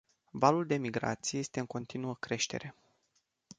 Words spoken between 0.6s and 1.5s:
de migrație